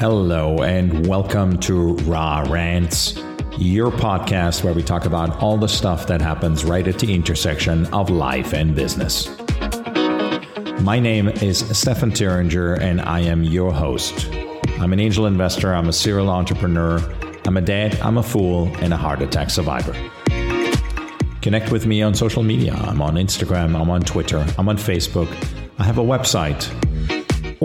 [0.00, 3.18] Hello, and welcome to Raw Rants,
[3.58, 7.84] your podcast where we talk about all the stuff that happens right at the intersection
[7.92, 9.28] of life and business.
[10.80, 14.30] My name is Stefan Thuringer, and I am your host.
[14.78, 16.98] I'm an angel investor, I'm a serial entrepreneur,
[17.44, 19.94] I'm a dad, I'm a fool, and a heart attack survivor.
[21.42, 22.72] Connect with me on social media.
[22.72, 25.28] I'm on Instagram, I'm on Twitter, I'm on Facebook.
[25.78, 26.64] I have a website,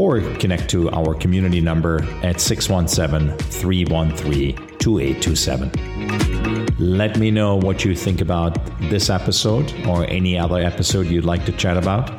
[0.05, 6.75] or connect to our community number at 617 313 2827.
[6.77, 8.53] Let me know what you think about
[8.91, 12.11] this episode or any other episode you'd like to chat about.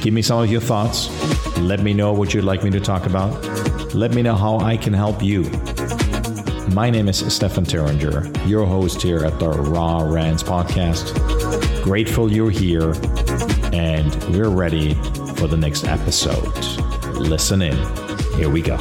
[0.00, 1.10] Give me some of your thoughts.
[1.58, 3.32] Let me know what you'd like me to talk about.
[3.94, 5.42] Let me know how I can help you.
[6.72, 11.12] My name is Stefan Thuringer, your host here at the Raw Rants podcast.
[11.84, 12.94] Grateful you're here,
[13.74, 14.96] and we're ready
[15.42, 16.56] for the next episode.
[17.18, 17.76] Listen in.
[18.36, 18.76] Here we go.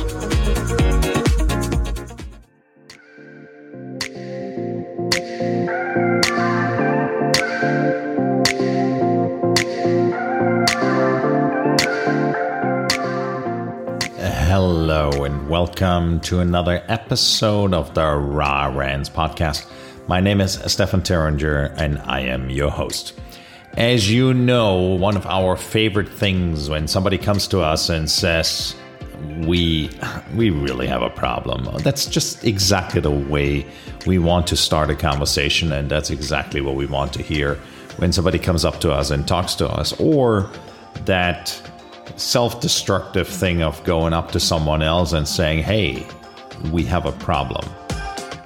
[14.45, 19.65] Hello, and welcome to another episode of the Raw Rants podcast.
[20.07, 23.13] My name is Stefan Thuringer, and I am your host.
[23.77, 28.75] As you know, one of our favorite things when somebody comes to us and says,
[29.45, 29.89] we
[30.35, 31.67] we really have a problem.
[31.83, 33.65] That's just exactly the way
[34.05, 37.55] we want to start a conversation and that's exactly what we want to hear
[37.97, 40.49] when somebody comes up to us and talks to us or
[41.05, 41.49] that
[42.15, 46.05] self-destructive thing of going up to someone else and saying, "Hey,
[46.71, 47.63] we have a problem."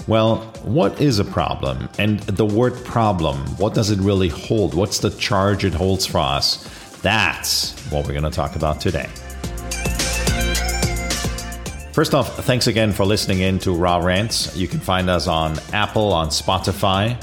[0.07, 1.89] Well, what is a problem?
[1.97, 4.75] And the word problem, what does it really hold?
[4.75, 6.63] What's the charge it holds for us?
[7.01, 9.09] That's what we're going to talk about today.
[11.91, 14.55] First off, thanks again for listening in to Raw Rants.
[14.55, 17.19] You can find us on Apple, on Spotify,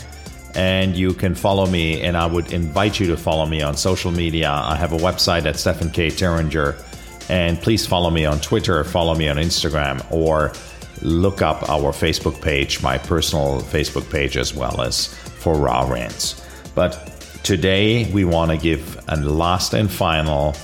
[0.56, 2.00] and you can follow me.
[2.00, 4.50] And I would invite you to follow me on social media.
[4.50, 6.08] I have a website at Stephen K.
[6.08, 6.82] Thuringer,
[7.30, 10.52] and please follow me on Twitter, follow me on Instagram, or
[11.02, 16.42] look up our Facebook page, my personal Facebook page, as well as for Raw Rants.
[16.74, 20.54] But today we want to give a last and final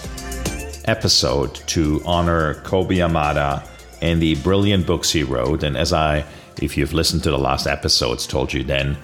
[0.84, 3.66] episode to honor Kobi Yamada
[4.00, 5.62] and the brilliant books he wrote.
[5.62, 6.25] And as I,
[6.62, 8.97] if you've listened to the last episodes, told you then,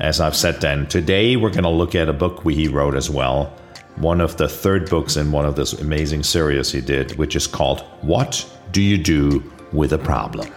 [0.00, 3.08] as I've said then, today we're going to look at a book he wrote as
[3.08, 3.56] well.
[3.96, 7.46] One of the third books in one of this amazing series he did, which is
[7.46, 10.50] called What Do You Do with a Problem?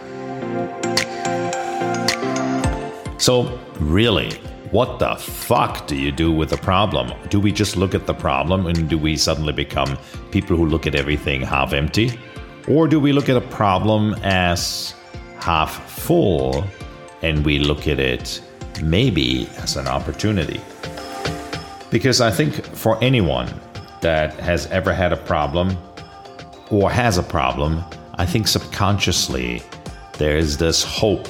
[3.24, 4.34] So, really,
[4.70, 7.10] what the fuck do you do with a problem?
[7.30, 9.96] Do we just look at the problem and do we suddenly become
[10.30, 12.20] people who look at everything half empty?
[12.68, 14.94] Or do we look at a problem as
[15.40, 16.66] half full
[17.22, 18.42] and we look at it
[18.82, 20.60] maybe as an opportunity?
[21.90, 23.48] Because I think for anyone
[24.02, 25.78] that has ever had a problem
[26.70, 27.82] or has a problem,
[28.16, 29.62] I think subconsciously
[30.18, 31.26] there is this hope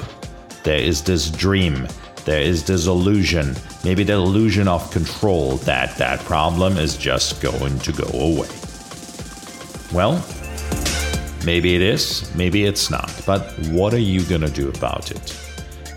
[0.64, 1.86] there is this dream,
[2.24, 3.54] there is this illusion,
[3.84, 8.48] maybe the illusion of control that that problem is just going to go away.
[9.92, 10.24] Well,
[11.44, 15.38] maybe it is, maybe it's not, but what are you going to do about it?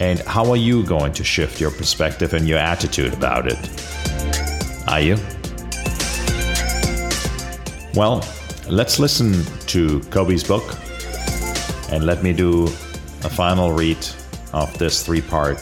[0.02, 3.58] And how are you going to shift your perspective and your attitude about it?
[4.90, 5.16] Are you?
[7.96, 8.22] Well,
[8.70, 9.32] let's listen
[9.68, 10.78] to Kobi's book
[11.90, 12.66] and let me do
[13.24, 14.06] a final read
[14.54, 15.60] of this three part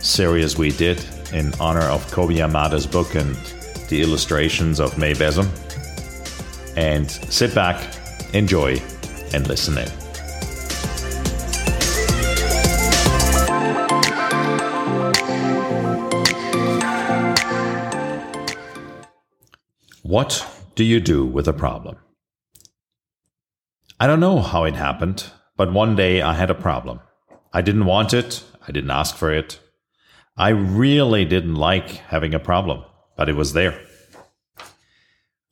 [0.00, 3.34] series we did in honor of Kobi Yamada's book and
[3.88, 5.48] the illustrations of Mae Besom.
[6.76, 7.94] And sit back,
[8.34, 8.80] enjoy,
[9.32, 9.88] and listen in.
[20.02, 20.46] What
[20.76, 21.96] do you do with a problem?
[23.98, 25.24] I don't know how it happened,
[25.56, 27.00] but one day I had a problem.
[27.52, 28.42] I didn't want it.
[28.66, 29.58] I didn't ask for it.
[30.36, 32.84] I really didn't like having a problem,
[33.16, 33.80] but it was there.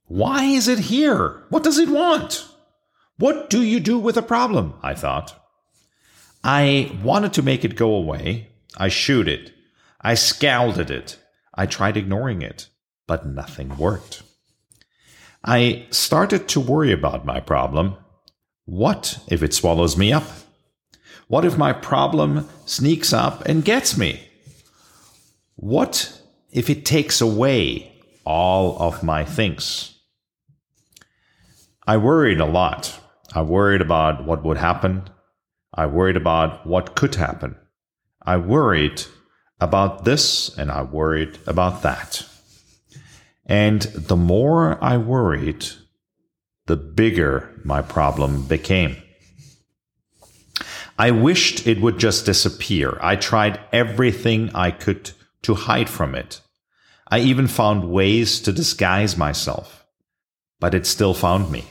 [0.06, 1.44] Why is it here?
[1.48, 2.46] What does it want?
[3.16, 4.74] What do you do with a problem?
[4.82, 5.40] I thought.
[6.42, 8.48] I wanted to make it go away.
[8.76, 9.52] I shooed it.
[10.00, 11.16] I scowled at it.
[11.54, 12.68] I tried ignoring it,
[13.06, 14.22] but nothing worked.
[15.42, 17.96] I started to worry about my problem.
[18.66, 20.24] What if it swallows me up?
[21.34, 24.20] What if my problem sneaks up and gets me?
[25.56, 26.22] What
[26.52, 27.92] if it takes away
[28.24, 29.98] all of my things?
[31.88, 33.00] I worried a lot.
[33.34, 35.10] I worried about what would happen.
[35.74, 37.56] I worried about what could happen.
[38.22, 39.02] I worried
[39.60, 42.24] about this and I worried about that.
[43.44, 45.66] And the more I worried,
[46.66, 48.98] the bigger my problem became.
[50.98, 52.98] I wished it would just disappear.
[53.00, 55.10] I tried everything I could
[55.42, 56.40] to hide from it.
[57.08, 59.84] I even found ways to disguise myself,
[60.60, 61.64] but it still found me.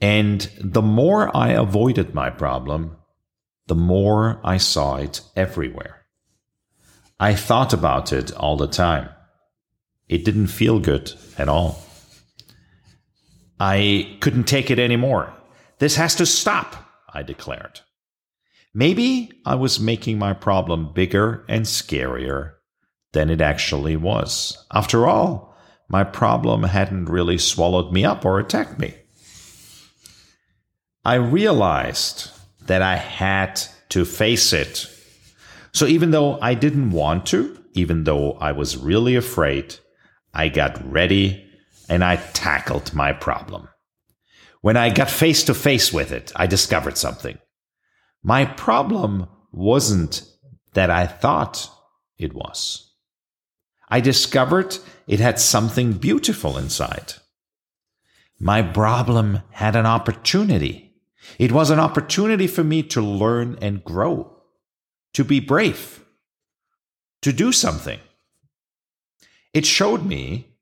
[0.00, 2.96] And the more I avoided my problem,
[3.66, 6.04] the more I saw it everywhere.
[7.18, 9.08] I thought about it all the time.
[10.08, 11.82] It didn't feel good at all.
[13.58, 15.32] I couldn't take it anymore.
[15.78, 16.76] This has to stop,
[17.16, 17.80] I declared.
[18.74, 22.52] Maybe I was making my problem bigger and scarier
[23.14, 24.62] than it actually was.
[24.70, 25.56] After all,
[25.88, 28.94] my problem hadn't really swallowed me up or attacked me.
[31.06, 32.30] I realized
[32.66, 34.86] that I had to face it.
[35.72, 39.76] So even though I didn't want to, even though I was really afraid,
[40.34, 41.46] I got ready
[41.88, 43.68] and I tackled my problem.
[44.66, 47.38] When I got face to face with it, I discovered something.
[48.24, 50.28] My problem wasn't
[50.72, 51.70] that I thought
[52.18, 52.92] it was.
[53.88, 54.76] I discovered
[55.06, 57.12] it had something beautiful inside.
[58.40, 60.96] My problem had an opportunity.
[61.38, 64.36] It was an opportunity for me to learn and grow,
[65.12, 66.04] to be brave,
[67.22, 68.00] to do something.
[69.54, 70.55] It showed me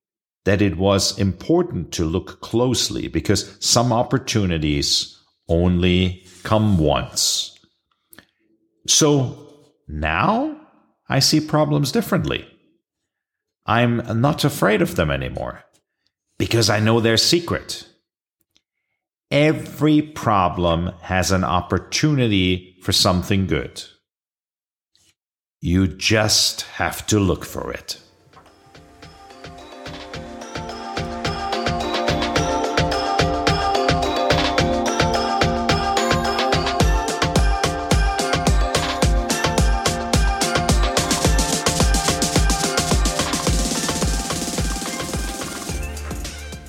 [0.44, 5.19] that it was important to look closely because some opportunities
[5.49, 7.58] only come once.
[8.87, 9.49] So
[9.88, 10.56] now
[11.08, 12.46] I see problems differently.
[13.67, 15.64] I'm not afraid of them anymore
[16.38, 17.88] because I know their secret.
[19.31, 23.82] Every problem has an opportunity for something good.
[25.61, 27.99] You just have to look for it.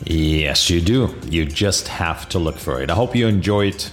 [0.06, 1.16] Yes, you do.
[1.30, 2.92] You just have to look for it.
[2.92, 3.84] I hope you enjoyed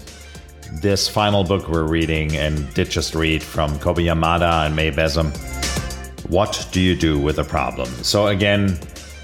[0.83, 5.33] this final book we're reading and did just read from Kobi Yamada and Mae Besom.
[6.29, 7.89] What do you do with a problem?
[8.03, 8.79] So, again,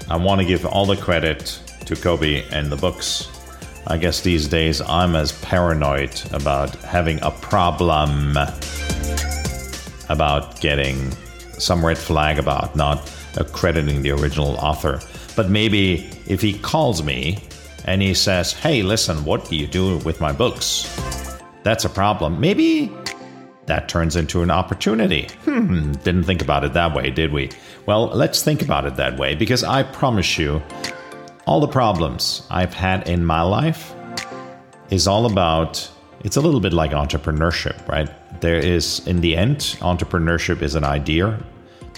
[0.09, 3.27] I want to give all the credit to Kobi and the books.
[3.85, 8.35] I guess these days I'm as paranoid about having a problem
[10.09, 11.11] about getting
[11.59, 14.99] some red flag about not accrediting the original author.
[15.39, 17.39] But maybe if he calls me
[17.85, 20.83] and he says, Hey, listen, what do you do with my books?
[21.63, 22.41] That's a problem.
[22.41, 22.91] Maybe
[23.65, 25.29] that turns into an opportunity.
[25.45, 27.51] Hmm, didn't think about it that way, did we?
[27.85, 30.61] Well, let's think about it that way because I promise you,
[31.47, 33.95] all the problems I've had in my life
[34.89, 35.89] is all about
[36.25, 38.09] it's a little bit like entrepreneurship, right?
[38.41, 41.41] There is, in the end, entrepreneurship is an idea,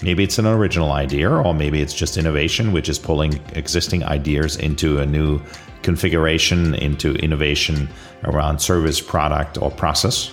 [0.02, 4.56] Maybe it's an original idea, or maybe it's just innovation, which is pulling existing ideas
[4.56, 5.40] into a new
[5.82, 7.88] configuration, into innovation
[8.24, 10.32] around service, product, or process.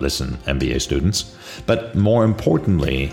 [0.00, 1.36] Listen, MBA students.
[1.66, 3.12] But more importantly,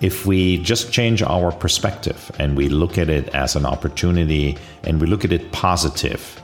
[0.00, 5.00] if we just change our perspective and we look at it as an opportunity and
[5.00, 6.40] we look at it positive,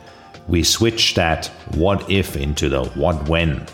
[0.47, 3.67] we switch that what if into the what when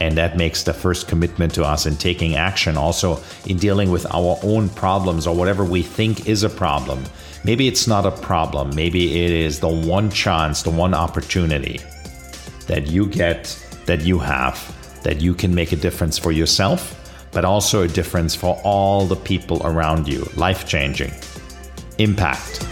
[0.00, 4.06] and that makes the first commitment to us in taking action, also in dealing with
[4.14, 7.04] our own problems or whatever we think is a problem.
[7.44, 8.74] Maybe it's not a problem.
[8.74, 11.80] Maybe it is the one chance, the one opportunity
[12.66, 16.94] that you get, that you have, that you can make a difference for yourself,
[17.32, 20.28] but also a difference for all the people around you.
[20.36, 21.12] Life changing,
[21.98, 22.64] impact,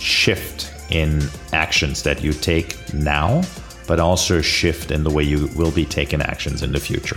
[0.00, 3.42] shift in actions that you take now
[3.86, 7.16] but also shift in the way you will be taking actions in the future.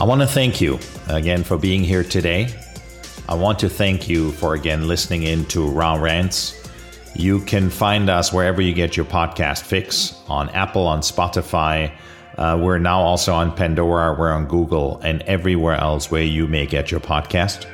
[0.00, 2.48] I want to thank you again for being here today.
[3.28, 6.60] I want to thank you for again listening in to Raw Rants.
[7.14, 11.92] You can find us wherever you get your podcast fix on Apple, on Spotify.
[12.36, 16.66] Uh, we're now also on Pandora, we're on Google, and everywhere else where you may
[16.66, 17.66] get your podcast.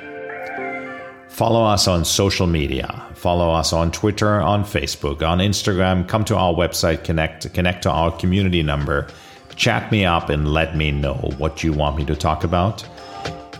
[1.40, 3.02] Follow us on social media.
[3.14, 6.06] Follow us on Twitter, on Facebook, on Instagram.
[6.06, 9.08] Come to our website, connect, connect to our community number.
[9.56, 12.86] Chat me up and let me know what you want me to talk about.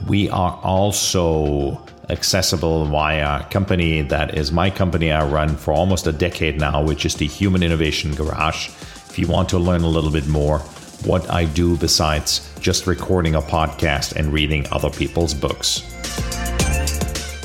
[0.07, 6.07] We are also accessible via a company that is my company I run for almost
[6.07, 8.69] a decade now, which is the Human Innovation Garage.
[9.09, 10.59] If you want to learn a little bit more,
[11.07, 15.91] what I do besides just recording a podcast and reading other people's books.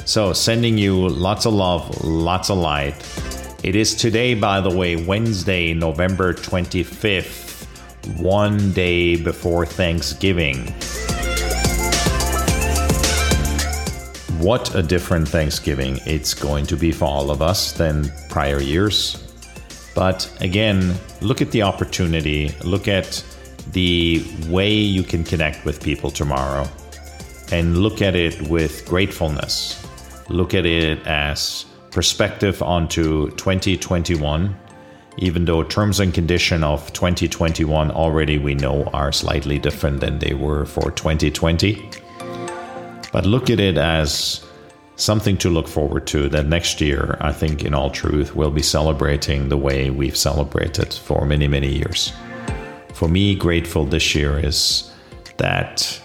[0.05, 2.93] So, sending you lots of love, lots of light.
[3.63, 7.65] It is today, by the way, Wednesday, November 25th,
[8.19, 10.67] one day before Thanksgiving.
[14.37, 19.33] What a different Thanksgiving it's going to be for all of us than prior years.
[19.95, 23.25] But again, look at the opportunity, look at
[23.71, 26.67] the way you can connect with people tomorrow,
[27.51, 29.81] and look at it with gratefulness.
[30.29, 34.55] Look at it as perspective onto 2021
[35.17, 40.33] even though terms and condition of 2021 already we know are slightly different than they
[40.33, 41.89] were for 2020
[43.13, 44.45] but look at it as
[44.95, 48.61] something to look forward to that next year, I think, in all truth, we'll be
[48.61, 52.13] celebrating the way we've celebrated for many, many years.
[52.93, 54.91] For me, grateful this year is
[55.37, 56.01] that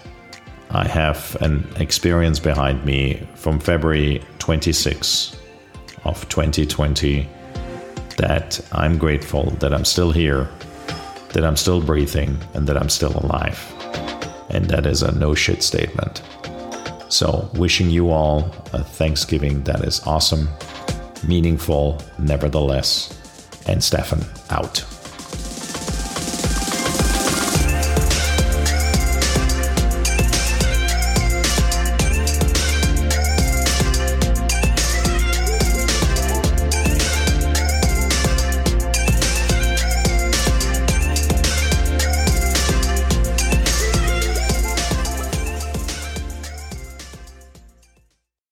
[0.73, 5.35] I have an experience behind me from February 26
[6.05, 7.27] of 2020
[8.17, 10.47] that I'm grateful that I'm still here,
[11.33, 13.59] that I'm still breathing, and that I'm still alive.
[14.49, 16.21] And that is a no shit statement.
[17.09, 20.47] So, wishing you all a Thanksgiving that is awesome,
[21.27, 23.17] meaningful, nevertheless.
[23.67, 24.85] And Stefan out.